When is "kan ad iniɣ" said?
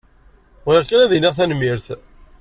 0.89-1.33